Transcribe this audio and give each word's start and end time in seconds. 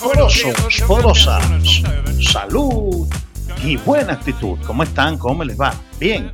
Poderosos, 0.00 0.82
poderosas, 0.86 1.42
salud 2.20 3.08
y 3.64 3.76
buena 3.78 4.12
actitud. 4.12 4.56
¿Cómo 4.64 4.84
están? 4.84 5.18
¿Cómo 5.18 5.42
les 5.42 5.60
va? 5.60 5.74
Bien, 5.98 6.30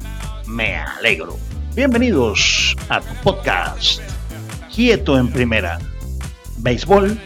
me 0.47 0.77
alegro. 0.77 1.39
Bienvenidos 1.75 2.77
a 2.91 3.01
tu 3.01 3.15
podcast, 3.23 4.03
Quieto 4.75 5.19
en 5.19 5.29
Primera, 5.29 5.79
Béisbol 6.59 7.19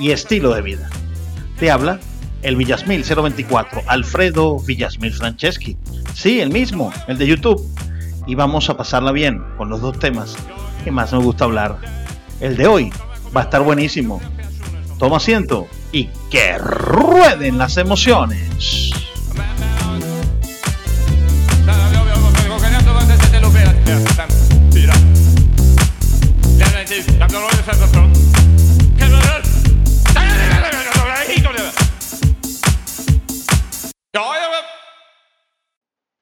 y 0.00 0.10
Estilo 0.10 0.52
de 0.52 0.62
Vida. 0.62 0.90
Te 1.60 1.70
habla 1.70 2.00
el 2.42 2.56
Villasmil 2.56 3.04
024, 3.04 3.82
Alfredo 3.86 4.58
Villasmil 4.58 5.12
Franceschi. 5.12 5.76
Sí, 6.12 6.40
el 6.40 6.50
mismo, 6.50 6.92
el 7.06 7.18
de 7.18 7.28
YouTube. 7.28 7.64
Y 8.26 8.34
vamos 8.34 8.68
a 8.68 8.76
pasarla 8.76 9.12
bien 9.12 9.44
con 9.56 9.68
los 9.68 9.80
dos 9.80 9.96
temas 10.00 10.36
que 10.82 10.90
más 10.90 11.12
me 11.12 11.20
gusta 11.20 11.44
hablar. 11.44 11.95
El 12.40 12.56
de 12.56 12.66
hoy 12.66 12.92
va 13.34 13.42
a 13.42 13.44
estar 13.44 13.62
buenísimo. 13.62 14.20
Toma 14.98 15.16
asiento 15.16 15.68
y 15.92 16.08
que 16.30 16.58
rueden 16.58 17.58
las 17.58 17.76
emociones. 17.76 18.90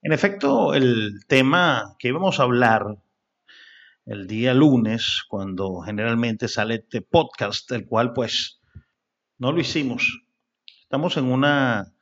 En 0.06 0.12
efecto, 0.12 0.74
el 0.74 1.24
tema 1.26 1.96
que 1.98 2.08
íbamos 2.08 2.38
a 2.38 2.42
hablar 2.42 2.98
el 4.06 4.26
día 4.26 4.52
lunes, 4.54 5.22
cuando 5.28 5.80
generalmente 5.80 6.48
sale 6.48 6.76
este 6.76 7.00
podcast, 7.00 7.70
el 7.72 7.86
cual 7.86 8.12
pues 8.12 8.60
no 9.38 9.52
lo 9.52 9.60
hicimos. 9.60 10.22
Estamos 10.82 11.16
en 11.16 11.24
una 11.24 11.94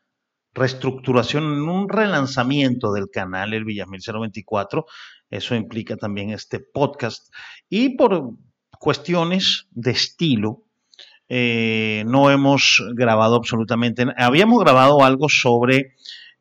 reestructuración, 0.53 1.45
en 1.45 1.69
un 1.69 1.89
relanzamiento 1.89 2.93
del 2.93 3.09
canal 3.11 3.55
El 3.55 3.65
Villamil 3.65 4.03
024. 4.05 4.85
Eso 5.31 5.55
implica 5.55 5.97
también 5.97 6.31
este 6.31 6.61
podcast. 6.61 7.33
Y 7.69 7.97
por 7.97 8.33
cuestiones 8.79 9.69
de 9.71 9.93
estilo, 9.93 10.65
eh, 11.29 12.05
no 12.07 12.31
hemos 12.31 12.85
grabado 12.95 13.37
absolutamente. 13.37 14.05
Habíamos 14.19 14.63
grabado 14.63 15.03
algo 15.03 15.29
sobre 15.29 15.95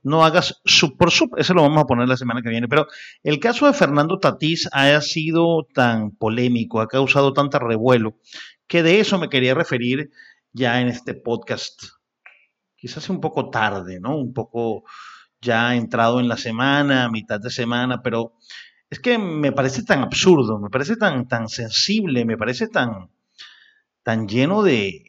no 0.03 0.25
hagas 0.25 0.61
sub 0.65 0.97
por 0.97 1.11
sub, 1.11 1.37
eso 1.37 1.53
lo 1.53 1.61
vamos 1.61 1.83
a 1.83 1.87
poner 1.87 2.07
la 2.07 2.17
semana 2.17 2.41
que 2.41 2.49
viene, 2.49 2.67
pero 2.67 2.87
el 3.23 3.39
caso 3.39 3.67
de 3.67 3.73
Fernando 3.73 4.19
Tatís 4.19 4.67
ha 4.71 4.99
sido 5.01 5.67
tan 5.73 6.11
polémico, 6.11 6.81
ha 6.81 6.87
causado 6.87 7.33
tanta 7.33 7.59
revuelo, 7.59 8.17
que 8.67 8.83
de 8.83 8.99
eso 8.99 9.19
me 9.19 9.29
quería 9.29 9.53
referir 9.53 10.11
ya 10.53 10.81
en 10.81 10.87
este 10.87 11.13
podcast. 11.13 11.83
Quizás 12.75 13.09
un 13.09 13.21
poco 13.21 13.49
tarde, 13.49 13.99
¿no? 13.99 14.17
Un 14.17 14.33
poco 14.33 14.83
ya 15.39 15.75
entrado 15.75 16.19
en 16.19 16.27
la 16.27 16.37
semana, 16.37 17.09
mitad 17.09 17.39
de 17.39 17.49
semana, 17.49 18.01
pero 18.01 18.33
es 18.89 18.99
que 18.99 19.17
me 19.17 19.51
parece 19.51 19.83
tan 19.83 20.01
absurdo, 20.01 20.59
me 20.59 20.69
parece 20.69 20.95
tan, 20.95 21.27
tan 21.27 21.47
sensible, 21.47 22.25
me 22.25 22.37
parece 22.37 22.67
tan, 22.67 23.09
tan 24.03 24.27
lleno 24.27 24.63
de, 24.63 25.05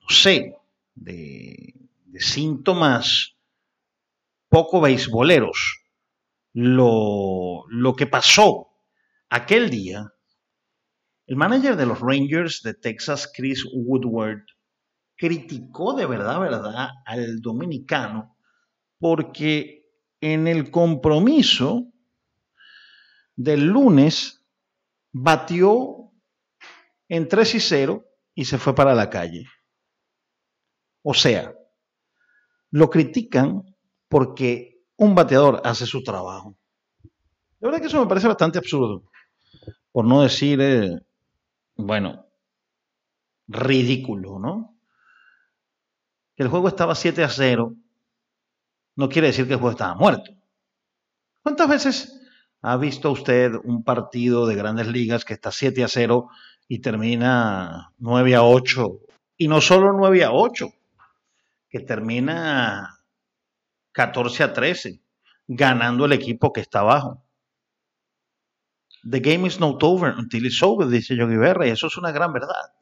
no 0.00 0.08
sé, 0.08 0.56
de, 0.94 1.74
de 2.06 2.20
síntomas 2.20 3.33
poco 4.54 4.80
beisboleros. 4.80 5.82
Lo, 6.52 7.64
lo 7.70 7.96
que 7.96 8.06
pasó 8.06 8.68
aquel 9.28 9.68
día, 9.68 10.12
el 11.26 11.34
manager 11.34 11.74
de 11.74 11.86
los 11.86 11.98
Rangers 11.98 12.62
de 12.62 12.74
Texas, 12.74 13.32
Chris 13.34 13.64
Woodward, 13.72 14.44
criticó 15.16 15.94
de 15.94 16.06
verdad, 16.06 16.38
verdad, 16.38 16.90
al 17.04 17.40
dominicano 17.40 18.36
porque 19.00 19.88
en 20.20 20.46
el 20.46 20.70
compromiso 20.70 21.92
del 23.34 23.66
lunes 23.66 24.46
batió 25.10 26.12
en 27.08 27.26
3 27.26 27.56
y 27.56 27.60
0 27.60 28.04
y 28.36 28.44
se 28.44 28.58
fue 28.58 28.72
para 28.72 28.94
la 28.94 29.10
calle. 29.10 29.46
O 31.02 31.12
sea, 31.12 31.52
lo 32.70 32.88
critican 32.88 33.73
porque 34.14 34.80
un 34.96 35.16
bateador 35.16 35.60
hace 35.64 35.86
su 35.86 36.04
trabajo. 36.04 36.56
La 37.58 37.66
verdad 37.66 37.80
que 37.80 37.88
eso 37.88 38.00
me 38.00 38.06
parece 38.06 38.28
bastante 38.28 38.58
absurdo, 38.58 39.10
por 39.90 40.04
no 40.04 40.22
decir, 40.22 40.60
eh, 40.60 41.00
bueno, 41.74 42.24
ridículo, 43.48 44.38
¿no? 44.38 44.78
Que 46.36 46.44
el 46.44 46.48
juego 46.48 46.68
estaba 46.68 46.94
7 46.94 47.24
a 47.24 47.28
0 47.28 47.74
no 48.94 49.08
quiere 49.08 49.26
decir 49.26 49.48
que 49.48 49.54
el 49.54 49.58
juego 49.58 49.72
estaba 49.72 49.96
muerto. 49.96 50.30
¿Cuántas 51.42 51.68
veces 51.68 52.20
ha 52.62 52.76
visto 52.76 53.10
usted 53.10 53.50
un 53.64 53.82
partido 53.82 54.46
de 54.46 54.54
grandes 54.54 54.86
ligas 54.86 55.24
que 55.24 55.34
está 55.34 55.50
7 55.50 55.82
a 55.82 55.88
0 55.88 56.28
y 56.68 56.78
termina 56.78 57.92
9 57.98 58.36
a 58.36 58.44
8? 58.44 59.00
Y 59.38 59.48
no 59.48 59.60
solo 59.60 59.92
9 59.92 60.22
a 60.22 60.30
8, 60.30 60.68
que 61.68 61.80
termina 61.80 62.93
14 63.94 64.42
a 64.42 64.52
13, 64.52 65.00
ganando 65.46 66.04
el 66.04 66.12
equipo 66.12 66.52
que 66.52 66.60
está 66.60 66.80
abajo. 66.80 67.24
The 69.08 69.20
game 69.20 69.46
is 69.46 69.60
not 69.60 69.82
over 69.82 70.14
until 70.16 70.44
it's 70.46 70.62
over, 70.62 70.88
dice 70.88 71.16
Yogi 71.16 71.36
Berra, 71.36 71.66
y 71.66 71.70
eso 71.70 71.86
es 71.86 71.96
una 71.96 72.10
gran 72.10 72.32
verdad. 72.32 72.74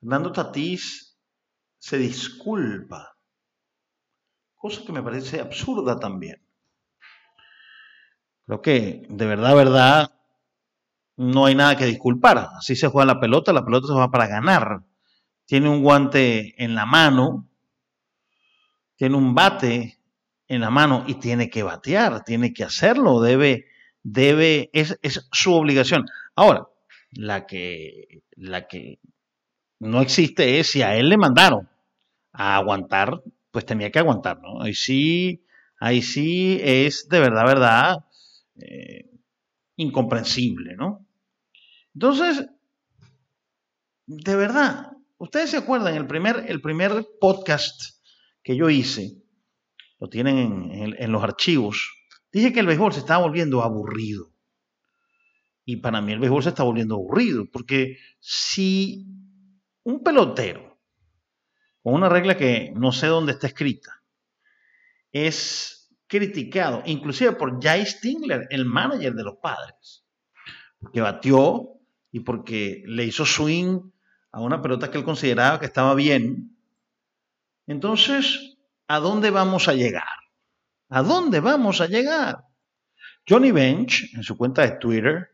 Fernando 0.00 0.32
Tatís 0.32 1.18
se 1.78 1.96
disculpa, 1.96 3.16
cosa 4.54 4.82
que 4.84 4.92
me 4.92 5.02
parece 5.02 5.40
absurda 5.40 5.98
también. 5.98 6.44
Creo 8.44 8.60
que 8.60 9.06
de 9.08 9.26
verdad, 9.26 9.54
verdad, 9.54 10.12
no 11.16 11.46
hay 11.46 11.54
nada 11.54 11.76
que 11.76 11.86
disculpar. 11.86 12.48
Así 12.58 12.76
se 12.76 12.88
juega 12.88 13.14
la 13.14 13.20
pelota, 13.20 13.52
la 13.52 13.64
pelota 13.64 13.86
se 13.86 13.94
va 13.94 14.10
para 14.10 14.26
ganar. 14.26 14.84
Tiene 15.46 15.68
un 15.68 15.82
guante 15.82 16.62
en 16.62 16.74
la 16.74 16.84
mano, 16.84 17.48
tiene 19.02 19.16
un 19.16 19.34
bate 19.34 19.98
en 20.46 20.60
la 20.60 20.70
mano 20.70 21.02
y 21.08 21.16
tiene 21.16 21.50
que 21.50 21.64
batear, 21.64 22.22
tiene 22.22 22.52
que 22.52 22.62
hacerlo, 22.62 23.20
debe, 23.20 23.66
debe, 24.04 24.70
es, 24.72 24.96
es 25.02 25.28
su 25.32 25.52
obligación. 25.54 26.06
Ahora, 26.36 26.68
la 27.10 27.44
que, 27.44 28.22
la 28.36 28.68
que 28.68 29.00
no 29.80 30.02
existe 30.02 30.60
es 30.60 30.70
si 30.70 30.82
a 30.82 30.94
él 30.94 31.08
le 31.08 31.16
mandaron 31.16 31.68
a 32.32 32.54
aguantar, 32.54 33.24
pues 33.50 33.66
tenía 33.66 33.90
que 33.90 33.98
aguantar, 33.98 34.40
¿no? 34.40 34.62
Ahí 34.62 34.72
sí, 34.72 35.44
ahí 35.80 36.00
sí 36.00 36.60
es 36.62 37.08
de 37.08 37.18
verdad, 37.18 37.44
verdad, 37.44 37.96
eh, 38.60 39.10
incomprensible, 39.74 40.76
¿no? 40.76 41.04
Entonces, 41.92 42.46
de 44.06 44.36
verdad, 44.36 44.92
ustedes 45.18 45.50
se 45.50 45.56
acuerdan, 45.56 45.96
el 45.96 46.06
primer, 46.06 46.44
el 46.46 46.60
primer 46.60 47.04
podcast 47.20 48.00
que 48.42 48.56
yo 48.56 48.70
hice, 48.70 49.22
lo 49.98 50.08
tienen 50.08 50.96
en, 50.98 51.12
los 51.12 51.22
archivos, 51.22 51.92
dije 52.32 52.52
que 52.52 52.60
el 52.60 52.66
béisbol 52.66 52.92
se 52.92 53.00
estaba 53.00 53.24
volviendo 53.24 53.62
aburrido. 53.62 54.32
Y 55.64 55.76
para 55.76 56.00
mí 56.00 56.12
el 56.12 56.18
béisbol 56.18 56.42
se 56.42 56.48
está 56.48 56.64
volviendo 56.64 56.96
aburrido, 56.96 57.46
porque 57.52 57.98
si 58.18 59.06
un 59.84 60.02
pelotero, 60.02 60.80
con 61.82 61.94
una 61.94 62.08
regla 62.08 62.36
que 62.36 62.72
no 62.74 62.92
sé 62.92 63.06
dónde 63.06 63.32
está 63.32 63.46
escrita, 63.46 64.02
es 65.12 65.94
criticado, 66.06 66.82
inclusive 66.86 67.32
por 67.32 67.62
Jay 67.62 67.86
Stingler, 67.86 68.46
el 68.50 68.64
manager 68.64 69.14
de 69.14 69.22
los 69.22 69.36
padres, 69.36 70.04
que 70.92 71.00
batió 71.00 71.80
y 72.10 72.20
porque 72.20 72.82
le 72.86 73.04
hizo 73.04 73.24
swing 73.24 73.80
a 74.32 74.40
una 74.40 74.60
pelota 74.60 74.90
que 74.90 74.98
él 74.98 75.04
consideraba 75.04 75.60
que 75.60 75.66
estaba 75.66 75.94
bien, 75.94 76.51
entonces, 77.66 78.58
¿a 78.88 78.98
dónde 78.98 79.30
vamos 79.30 79.68
a 79.68 79.74
llegar? 79.74 80.04
¿A 80.88 81.02
dónde 81.02 81.40
vamos 81.40 81.80
a 81.80 81.86
llegar? 81.86 82.44
Johnny 83.28 83.52
Bench, 83.52 84.12
en 84.14 84.22
su 84.22 84.36
cuenta 84.36 84.62
de 84.62 84.78
Twitter, 84.78 85.28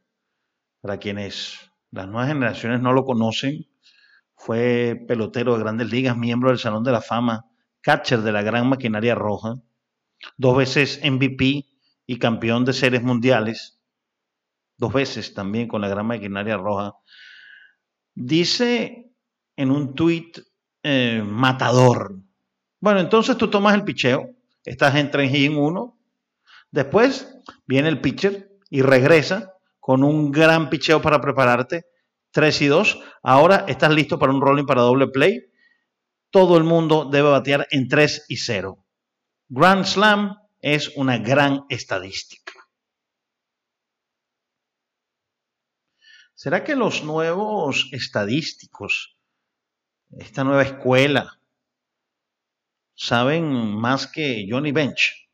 para 0.80 0.98
quienes 0.98 1.58
las 1.90 2.06
nuevas 2.06 2.28
generaciones 2.28 2.80
no 2.80 2.92
lo 2.92 3.04
conocen, 3.04 3.66
fue 4.36 5.04
pelotero 5.08 5.54
de 5.54 5.60
grandes 5.62 5.90
ligas, 5.90 6.16
miembro 6.16 6.50
del 6.50 6.58
Salón 6.58 6.84
de 6.84 6.92
la 6.92 7.00
Fama, 7.00 7.46
catcher 7.80 8.20
de 8.20 8.32
la 8.32 8.42
Gran 8.42 8.68
Maquinaria 8.68 9.14
Roja, 9.14 9.56
dos 10.36 10.56
veces 10.56 11.00
MVP 11.02 11.66
y 12.06 12.18
campeón 12.18 12.64
de 12.64 12.72
series 12.72 13.02
mundiales, 13.02 13.80
dos 14.76 14.92
veces 14.92 15.34
también 15.34 15.66
con 15.66 15.80
la 15.80 15.88
Gran 15.88 16.06
Maquinaria 16.06 16.56
Roja, 16.56 16.94
dice 18.14 19.12
en 19.56 19.70
un 19.70 19.94
tuit 19.94 20.38
eh, 20.82 21.22
matador. 21.24 22.16
Bueno, 22.80 23.00
entonces 23.00 23.36
tú 23.36 23.48
tomas 23.48 23.74
el 23.74 23.84
picheo, 23.84 24.30
estás 24.64 24.94
en 24.96 25.10
3 25.10 25.34
y 25.34 25.46
en 25.46 25.56
1, 25.56 25.98
después 26.70 27.40
viene 27.66 27.88
el 27.88 28.00
pitcher 28.00 28.50
y 28.70 28.82
regresa 28.82 29.54
con 29.80 30.04
un 30.04 30.30
gran 30.30 30.70
picheo 30.70 31.00
para 31.00 31.20
prepararte 31.20 31.86
3 32.32 32.62
y 32.62 32.66
2. 32.66 33.00
Ahora 33.22 33.64
estás 33.68 33.90
listo 33.92 34.18
para 34.18 34.32
un 34.32 34.40
rolling 34.40 34.66
para 34.66 34.82
doble 34.82 35.08
play. 35.08 35.46
Todo 36.30 36.58
el 36.58 36.64
mundo 36.64 37.08
debe 37.10 37.30
batear 37.30 37.66
en 37.70 37.88
3 37.88 38.26
y 38.28 38.36
0. 38.36 38.84
Grand 39.48 39.84
Slam 39.84 40.36
es 40.60 40.94
una 40.96 41.18
gran 41.18 41.64
estadística. 41.68 42.52
¿Será 46.34 46.62
que 46.62 46.76
los 46.76 47.02
nuevos 47.02 47.88
estadísticos, 47.92 49.17
esta 50.16 50.44
nueva 50.44 50.62
escuela, 50.62 51.40
saben 52.94 53.74
más 53.76 54.06
que 54.06 54.46
Johnny 54.48 54.72
Bench? 54.72 55.28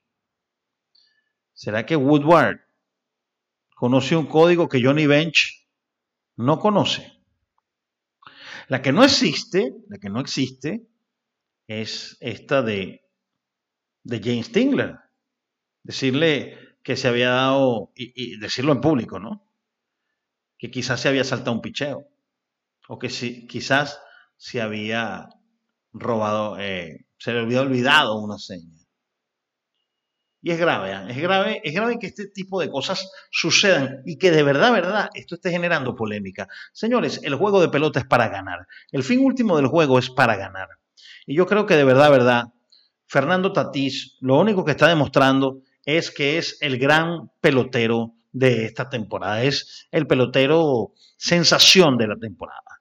¿Será 1.53 1.87
que 1.87 1.97
Woodward 1.97 2.61
conoce 3.75 4.17
un 4.17 4.27
código 4.27 4.69
que 4.69 4.83
Johnny 4.83 5.07
Bench 5.07 5.69
no 6.37 6.59
conoce? 6.59 7.15
La 8.69 8.83
que 8.83 8.93
no 8.93 9.05
existe, 9.05 9.73
la 9.89 9.99
que 9.99 10.11
no 10.11 10.21
existe, 10.21 10.87
es 11.67 12.17
esta 12.21 12.63
de, 12.63 13.05
de 14.03 14.21
James 14.21 14.53
Tingler. 14.53 14.99
Decirle 15.83 16.77
que 16.83 16.97
se 16.97 17.09
había 17.09 17.31
dado, 17.31 17.93
y, 17.95 18.39
decirlo 18.39 18.73
en 18.73 18.81
público, 18.81 19.19
¿no? 19.19 19.47
Que 20.59 20.71
quizás 20.71 21.01
se 21.01 21.09
había 21.09 21.25
saltado 21.25 21.53
un 21.53 21.63
picheo. 21.63 22.07
O 22.89 22.99
que 22.99 23.11
si, 23.11 23.47
quizás 23.47 24.01
se 24.45 24.61
había 24.61 25.31
robado, 25.95 26.59
eh, 26.61 27.07
se 27.17 27.33
le 27.33 27.41
había 27.41 27.63
olvidado 27.63 28.21
una 28.21 28.37
seña. 28.37 28.77
Y 30.43 30.51
es 30.51 30.59
grave, 30.59 30.93
¿eh? 30.93 31.07
es 31.09 31.17
grave, 31.17 31.63
es 31.65 31.73
grave 31.73 31.99
que 31.99 32.09
este 32.09 32.27
tipo 32.27 32.61
de 32.61 32.69
cosas 32.69 33.11
sucedan 33.31 34.03
y 34.05 34.19
que 34.19 34.31
de 34.31 34.43
verdad, 34.43 34.71
verdad, 34.71 35.09
esto 35.15 35.37
esté 35.37 35.51
generando 35.51 35.97
polémica. 35.97 36.47
Señores, 36.75 37.21
el 37.23 37.37
juego 37.37 37.63
de 37.63 37.71
pelota 37.71 38.01
es 38.01 38.05
para 38.05 38.29
ganar. 38.29 38.67
El 38.93 39.03
fin 39.03 39.21
último 39.21 39.57
del 39.57 39.69
juego 39.69 39.99
es 39.99 40.11
para 40.11 40.37
ganar. 40.37 40.69
Y 41.25 41.35
yo 41.37 41.47
creo 41.47 41.65
que 41.65 41.77
de 41.77 41.85
verdad, 41.85 42.11
verdad, 42.11 42.45
Fernando 43.07 43.51
Tatís 43.51 44.19
lo 44.21 44.39
único 44.39 44.63
que 44.63 44.73
está 44.73 44.89
demostrando 44.89 45.63
es 45.87 46.11
que 46.11 46.37
es 46.37 46.59
el 46.61 46.77
gran 46.77 47.31
pelotero 47.41 48.13
de 48.31 48.67
esta 48.67 48.91
temporada, 48.91 49.43
es 49.43 49.89
el 49.91 50.07
pelotero 50.07 50.93
sensación 51.17 51.97
de 51.97 52.09
la 52.09 52.17
temporada. 52.17 52.74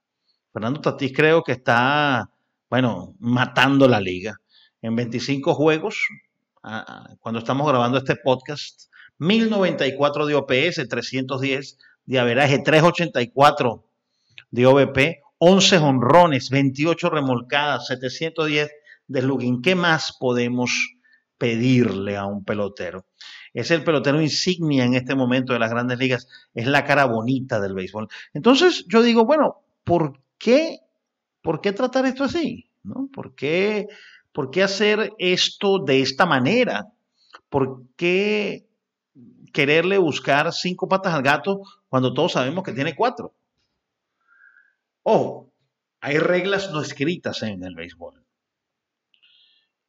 Fernando 0.53 0.79
Tatís 0.81 1.11
creo 1.13 1.44
que 1.44 1.53
está, 1.53 2.29
bueno, 2.69 3.15
matando 3.19 3.88
la 3.88 4.00
liga. 4.00 4.39
En 4.83 4.95
25 4.95 5.55
juegos, 5.55 6.07
cuando 7.19 7.39
estamos 7.39 7.67
grabando 7.67 7.97
este 7.97 8.15
podcast, 8.15 8.91
1094 9.17 10.27
de 10.27 10.35
OPS, 10.35 10.88
310 10.88 11.77
de 12.05 12.19
averaje, 12.19 12.59
384 12.59 13.83
de 14.51 14.65
OVP, 14.67 15.21
11 15.39 15.77
honrones, 15.79 16.50
28 16.51 17.09
remolcadas, 17.09 17.88
710 17.88 18.71
de 19.07 19.21
slugging. 19.21 19.61
¿Qué 19.61 19.73
más 19.73 20.15
podemos 20.19 20.97
pedirle 21.38 22.15
a 22.15 22.25
un 22.25 22.44
pelotero? 22.44 23.05
Es 23.53 23.71
el 23.71 23.83
pelotero 23.83 24.21
insignia 24.21 24.83
en 24.83 24.94
este 24.94 25.15
momento 25.15 25.53
de 25.53 25.59
las 25.59 25.71
grandes 25.71 25.97
ligas, 25.97 26.27
es 26.53 26.67
la 26.67 26.85
cara 26.85 27.05
bonita 27.05 27.59
del 27.59 27.73
béisbol. 27.73 28.07
Entonces 28.33 28.85
yo 28.88 29.01
digo, 29.01 29.25
bueno, 29.25 29.61
¿por 29.83 30.22
por 31.41 31.61
qué 31.61 31.73
tratar 31.73 32.05
esto 32.05 32.23
así? 32.23 32.69
¿No? 32.83 33.09
¿Por 33.13 33.35
qué 33.35 33.87
¿Por 34.33 34.49
qué 34.49 34.63
hacer 34.63 35.13
esto 35.19 35.77
de 35.77 36.01
esta 36.01 36.25
manera? 36.25 36.87
¿Por 37.49 37.85
qué 37.95 38.67
quererle 39.53 39.99
buscar 39.99 40.51
cinco 40.51 40.87
patas 40.87 41.13
al 41.13 41.21
gato 41.21 41.61
cuando 41.87 42.15
todos 42.15 42.33
sabemos 42.33 42.63
que 42.63 42.73
tiene 42.73 42.95
cuatro? 42.95 43.35
Ojo, 45.03 45.53
hay 46.01 46.17
reglas 46.17 46.71
no 46.71 46.81
escritas 46.81 47.43
en 47.43 47.63
el 47.63 47.75
béisbol. 47.75 48.25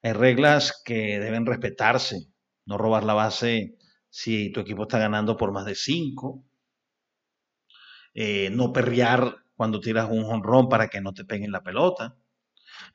Hay 0.03 0.13
reglas 0.13 0.83
que 0.85 1.19
deben 1.19 1.47
respetarse. 1.47 2.27
No 2.67 2.77
robar 2.77 3.05
la 3.05 3.15
base 3.15 3.79
si 4.11 4.53
tu 4.53 4.61
equipo 4.61 4.83
está 4.83 4.99
ganando 4.99 5.39
por 5.39 5.53
más 5.53 5.65
de 5.65 5.75
cinco. 5.75 6.45
Eh, 8.13 8.51
no 8.51 8.75
perrear 8.75 9.44
cuando 9.57 9.81
tiras 9.81 10.09
un 10.11 10.25
jonrón 10.25 10.69
para 10.69 10.89
que 10.89 11.01
no 11.01 11.13
te 11.13 11.25
peguen 11.25 11.53
la 11.53 11.63
pelota. 11.63 12.17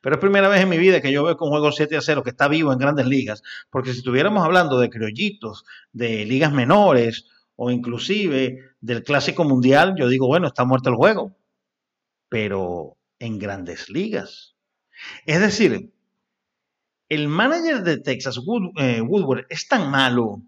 Pero 0.00 0.16
es 0.16 0.20
primera 0.20 0.48
vez 0.48 0.60
en 0.60 0.68
mi 0.68 0.78
vida 0.78 1.00
que 1.00 1.12
yo 1.12 1.24
veo 1.24 1.36
que 1.36 1.44
un 1.44 1.50
juego 1.50 1.72
7 1.72 1.96
a 1.96 2.00
0 2.00 2.22
que 2.22 2.30
está 2.30 2.48
vivo 2.48 2.72
en 2.72 2.78
grandes 2.78 3.06
ligas, 3.06 3.42
porque 3.70 3.92
si 3.92 3.98
estuviéramos 3.98 4.44
hablando 4.44 4.78
de 4.78 4.90
criollitos, 4.90 5.64
de 5.92 6.24
ligas 6.24 6.52
menores 6.52 7.26
o 7.56 7.70
inclusive 7.70 8.58
del 8.80 9.02
clásico 9.02 9.44
mundial, 9.44 9.94
yo 9.98 10.08
digo, 10.08 10.26
bueno, 10.26 10.46
está 10.46 10.64
muerto 10.64 10.90
el 10.90 10.96
juego. 10.96 11.36
Pero 12.28 12.96
en 13.18 13.38
grandes 13.38 13.90
ligas. 13.90 14.56
Es 15.26 15.40
decir, 15.40 15.92
el 17.08 17.28
manager 17.28 17.82
de 17.82 17.98
Texas, 17.98 18.38
eh, 18.76 19.00
Woodward, 19.00 19.46
es 19.48 19.68
tan 19.68 19.90
malo 19.90 20.42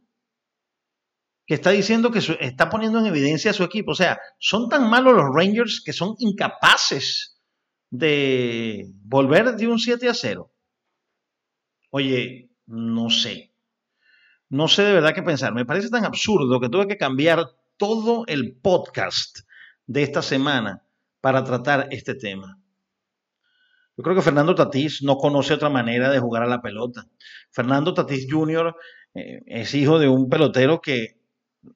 que 1.47 1.55
está 1.55 1.71
diciendo 1.71 2.11
que 2.11 2.21
está 2.41 2.69
poniendo 2.69 2.99
en 2.99 3.07
evidencia 3.07 3.51
a 3.51 3.55
su 3.55 3.65
equipo. 3.65 3.93
O 3.93 3.97
sea, 3.97 4.19
son 4.39 4.69
tan 4.69 4.89
malos 4.89 5.15
los 5.15 5.35
Rangers 5.35 5.83
que 5.85 5.93
son 5.93 6.15
incapaces 6.19 7.33
de 7.93 8.91
volver 9.05 9.55
de 9.55 9.67
un 9.69 9.79
7 9.79 10.09
a 10.09 10.15
0? 10.15 10.51
Oye, 11.91 12.51
no 12.67 13.11
sé. 13.11 13.55
No 14.49 14.67
sé 14.67 14.83
de 14.83 14.95
verdad 14.95 15.15
qué 15.15 15.23
pensar. 15.23 15.53
Me 15.53 15.67
parece 15.67 15.91
tan 15.91 16.05
absurdo 16.05 16.59
que 16.59 16.71
tuve 16.71 16.89
que 16.89 16.97
cambiar 16.97 17.45
todo 17.77 18.25
el 18.27 18.57
podcast 18.57 19.41
de 19.87 20.03
esta 20.03 20.23
semana 20.23 20.87
para 21.21 21.45
tratar 21.45 21.89
este 21.91 22.15
tema. 22.15 22.59
Yo 23.95 24.03
creo 24.03 24.17
que 24.17 24.23
Fernando 24.23 24.55
Tatís 24.55 25.03
no 25.03 25.17
conoce 25.19 25.53
otra 25.53 25.69
manera 25.69 26.11
de 26.11 26.19
jugar 26.19 26.43
a 26.45 26.49
la 26.49 26.63
pelota. 26.63 27.07
Fernando 27.51 27.93
Tatís 27.93 28.27
Jr. 28.31 28.75
Eh, 29.15 29.43
es 29.47 29.75
hijo 29.75 29.99
de 29.99 30.09
un 30.09 30.31
pelotero 30.31 30.81
que 30.81 31.22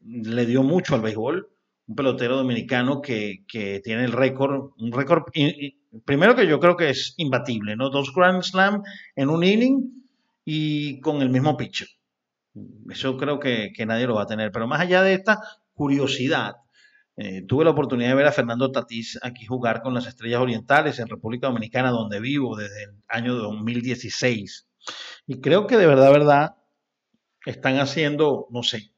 le 0.02 0.46
dio 0.46 0.62
mucho 0.62 0.94
al 0.94 1.00
béisbol, 1.00 1.48
un 1.88 1.94
pelotero 1.94 2.36
dominicano 2.36 3.00
que, 3.00 3.44
tiene 3.84 4.04
el 4.04 4.12
récord, 4.12 4.72
un 4.78 4.92
récord, 4.92 5.24
primero 6.04 6.34
que 6.34 6.46
yo 6.46 6.58
creo 6.58 6.76
que 6.76 6.90
es 6.90 7.14
imbatible, 7.16 7.76
¿no? 7.76 7.90
Dos 7.90 8.12
Grand 8.14 8.42
Slam 8.42 8.82
en 9.14 9.28
un 9.28 9.44
inning 9.44 10.04
y 10.44 11.00
con 11.00 11.22
el 11.22 11.30
mismo 11.30 11.56
pitcher. 11.56 11.88
Eso 12.90 13.16
creo 13.16 13.38
que, 13.38 13.72
nadie 13.86 14.06
lo 14.06 14.14
va 14.14 14.22
a 14.22 14.26
tener. 14.26 14.50
Pero 14.50 14.66
más 14.66 14.80
allá 14.80 15.02
de 15.02 15.14
esta 15.14 15.40
curiosidad, 15.74 16.56
eh, 17.16 17.42
tuve 17.46 17.64
la 17.64 17.70
oportunidad 17.70 18.10
de 18.10 18.14
ver 18.14 18.26
a 18.26 18.32
Fernando 18.32 18.72
Tatís 18.72 19.18
aquí 19.22 19.46
jugar 19.46 19.82
con 19.82 19.94
las 19.94 20.06
Estrellas 20.06 20.40
Orientales 20.40 20.98
en 20.98 21.08
República 21.08 21.46
Dominicana, 21.46 21.90
donde 21.90 22.20
vivo 22.20 22.56
desde 22.56 22.84
el 22.84 22.90
año 23.08 23.34
2016. 23.34 24.68
Y 25.26 25.40
creo 25.40 25.66
que 25.66 25.76
de 25.76 25.86
verdad, 25.86 26.12
verdad, 26.12 26.56
están 27.44 27.78
haciendo, 27.78 28.46
no 28.50 28.62
sé, 28.62 28.92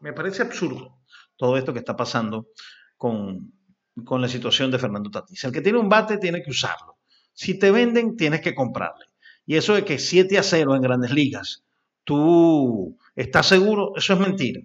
me 0.00 0.12
parece 0.12 0.42
absurdo 0.42 0.98
todo 1.36 1.56
esto 1.56 1.72
que 1.72 1.78
está 1.78 1.96
pasando 1.96 2.48
con, 2.96 3.52
la 3.94 4.28
situación 4.28 4.70
de 4.70 4.78
Fernando 4.78 5.10
Tatís. 5.10 5.44
El 5.44 5.52
que 5.52 5.60
tiene 5.60 5.78
un 5.78 5.88
bate 5.88 6.18
tiene 6.18 6.42
que 6.42 6.50
usarlo. 6.50 6.98
Si 7.32 7.58
te 7.58 7.70
venden, 7.70 8.16
tienes 8.16 8.40
que 8.40 8.54
comprarle. 8.54 9.06
Y 9.46 9.56
eso 9.56 9.74
de 9.74 9.84
que 9.84 9.98
7 9.98 10.38
a 10.38 10.42
0 10.42 10.76
en 10.76 10.82
grandes 10.82 11.10
ligas, 11.10 11.64
tú 12.04 12.96
estás 13.16 13.46
seguro, 13.46 13.92
eso 13.96 14.14
es 14.14 14.20
mentira. 14.20 14.60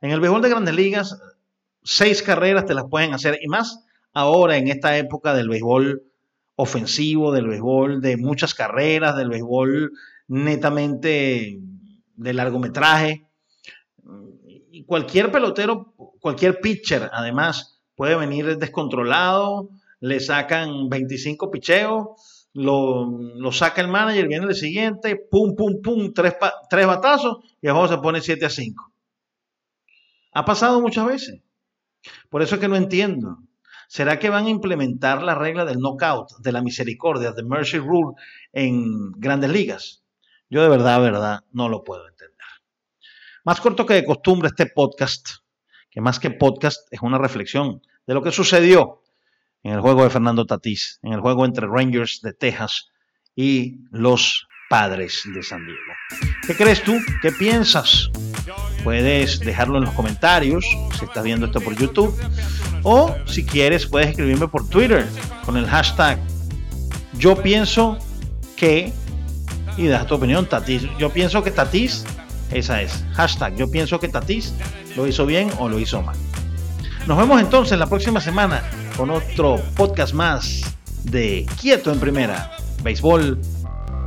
En 0.00 0.10
el 0.10 0.20
béisbol 0.20 0.42
de 0.42 0.48
grandes 0.48 0.74
ligas, 0.74 1.20
seis 1.82 2.22
carreras 2.22 2.66
te 2.66 2.74
las 2.74 2.84
pueden 2.88 3.12
hacer 3.12 3.38
y 3.40 3.48
más 3.48 3.84
ahora 4.12 4.56
en 4.56 4.68
esta 4.68 4.96
época 4.96 5.34
del 5.34 5.48
béisbol 5.48 6.02
ofensivo, 6.56 7.32
del 7.32 7.48
béisbol 7.48 8.00
de 8.00 8.16
muchas 8.16 8.54
carreras, 8.54 9.16
del 9.16 9.28
béisbol 9.28 9.92
netamente 10.28 11.58
de 12.16 12.32
largometraje. 12.32 13.26
Cualquier 14.86 15.30
pelotero 15.30 15.94
cualquier 16.20 16.60
pitcher, 16.60 17.10
además, 17.12 17.82
puede 17.94 18.16
venir 18.16 18.58
descontrolado, 18.58 19.68
le 20.00 20.20
sacan 20.20 20.88
25 20.88 21.50
picheos, 21.50 22.48
lo, 22.54 23.52
saca 23.52 23.80
el 23.80 23.88
manager, 23.88 24.28
viene 24.28 24.46
el 24.46 24.54
siguiente, 24.54 25.16
pum, 25.16 25.54
pum, 25.56 25.82
pum, 25.82 26.12
tres, 26.14 26.34
tres 26.70 26.86
batazos 26.86 27.38
y 27.60 27.66
el 27.66 27.72
juego 27.72 27.88
se 27.88 27.98
pone 27.98 28.20
7 28.20 28.46
a 28.46 28.50
5. 28.50 28.92
Ha 30.32 30.44
pasado 30.44 30.80
muchas 30.80 31.06
veces. 31.06 31.42
Por 32.28 32.42
eso 32.42 32.54
es 32.54 32.60
que 32.60 32.68
no 32.68 32.76
entiendo. 32.76 33.38
¿Será 33.88 34.18
que 34.18 34.30
van 34.30 34.46
a 34.46 34.50
implementar 34.50 35.22
la 35.22 35.34
regla 35.34 35.64
del 35.64 35.78
knockout, 35.78 36.38
de 36.38 36.52
la 36.52 36.62
misericordia, 36.62 37.32
de 37.32 37.42
mercy 37.42 37.78
rule 37.78 38.16
en 38.52 39.12
grandes 39.12 39.50
ligas? 39.50 40.04
Yo 40.48 40.62
de 40.62 40.68
verdad, 40.68 41.00
verdad, 41.00 41.40
no 41.52 41.68
lo 41.68 41.84
puedo 41.84 42.08
entender. 42.08 42.33
Más 43.44 43.60
corto 43.60 43.84
que 43.84 43.94
de 43.94 44.04
costumbre 44.04 44.48
este 44.48 44.66
podcast 44.66 45.28
que 45.94 46.00
más 46.00 46.18
que 46.18 46.30
podcast 46.30 46.88
es 46.90 47.00
una 47.02 47.18
reflexión 47.18 47.80
de 48.06 48.14
lo 48.14 48.22
que 48.22 48.32
sucedió 48.32 49.02
en 49.62 49.74
el 49.74 49.80
juego 49.80 50.02
de 50.02 50.10
Fernando 50.10 50.44
Tatís, 50.44 50.98
en 51.02 51.12
el 51.12 51.20
juego 51.20 51.44
entre 51.44 51.68
Rangers 51.68 52.20
de 52.20 52.32
Texas 52.32 52.88
y 53.36 53.76
los 53.92 54.48
Padres 54.68 55.22
de 55.32 55.42
San 55.42 55.64
Diego. 55.64 56.32
¿Qué 56.46 56.56
crees 56.56 56.82
tú? 56.82 56.98
¿Qué 57.22 57.30
piensas? 57.30 58.10
Puedes 58.82 59.38
dejarlo 59.38 59.78
en 59.78 59.84
los 59.84 59.94
comentarios 59.94 60.66
si 60.98 61.04
estás 61.04 61.22
viendo 61.22 61.46
esto 61.46 61.60
por 61.60 61.76
YouTube. 61.76 62.12
O 62.82 63.14
si 63.26 63.46
quieres, 63.46 63.86
puedes 63.86 64.10
escribirme 64.10 64.48
por 64.48 64.68
Twitter 64.68 65.06
con 65.44 65.56
el 65.56 65.66
hashtag 65.66 66.18
Yo 67.18 67.40
pienso 67.40 67.98
que. 68.56 68.92
Y 69.76 69.86
das 69.86 70.06
tu 70.06 70.16
opinión, 70.16 70.48
Tatis. 70.48 70.82
Yo 70.98 71.10
pienso 71.10 71.42
que 71.42 71.50
Tatis, 71.50 72.04
esa 72.54 72.80
es. 72.80 73.04
Hashtag 73.12 73.56
Yo 73.56 73.70
pienso 73.70 74.00
que 74.00 74.08
Tatis 74.08 74.54
lo 74.96 75.06
hizo 75.06 75.26
bien 75.26 75.50
o 75.58 75.68
lo 75.68 75.78
hizo 75.78 76.00
mal. 76.02 76.16
Nos 77.06 77.18
vemos 77.18 77.40
entonces 77.40 77.78
la 77.78 77.86
próxima 77.86 78.20
semana 78.20 78.62
con 78.96 79.10
otro 79.10 79.60
podcast 79.76 80.14
más 80.14 80.62
de 81.02 81.46
Quieto 81.60 81.92
en 81.92 82.00
Primera, 82.00 82.56
Béisbol 82.82 83.38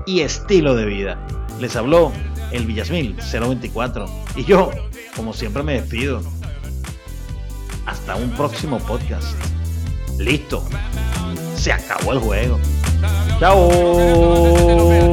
y 0.07 0.21
Estilo 0.21 0.75
de 0.75 0.85
Vida. 0.85 1.27
Les 1.59 1.75
habló 1.75 2.11
el 2.51 2.65
Villasmil 2.65 3.15
024 3.15 4.05
y 4.35 4.45
yo, 4.45 4.71
como 5.15 5.33
siempre, 5.33 5.61
me 5.61 5.73
despido. 5.73 6.21
Hasta 7.85 8.15
un 8.15 8.31
próximo 8.31 8.79
podcast. 8.79 9.27
Listo. 10.17 10.63
Se 11.55 11.71
acabó 11.71 12.13
el 12.13 12.19
juego. 12.19 12.59
Chao. 13.39 15.06